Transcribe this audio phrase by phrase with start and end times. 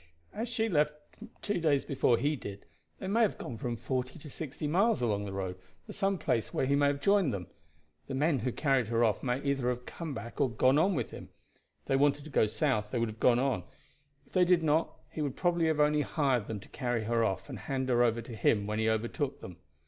[0.33, 0.95] As she left
[1.43, 2.65] two days before he did,
[2.97, 6.51] they may have gone from forty to sixty miles along the road, to some place
[6.51, 7.45] where he may have joined them.
[8.07, 11.11] The men who carried her off may either have come back or gone on with
[11.11, 11.29] him.
[11.81, 13.63] If they wanted to go south they would go on;
[14.25, 17.47] if they did not, he would probably have only hired them to carry her off
[17.47, 19.57] and hand her over to him when he overtook them.